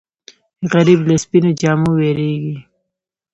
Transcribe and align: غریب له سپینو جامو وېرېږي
غریب 0.71 0.99
له 1.09 1.15
سپینو 1.23 1.51
جامو 1.61 1.91
وېرېږي 1.97 2.55